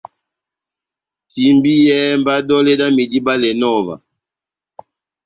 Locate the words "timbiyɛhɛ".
1.31-2.17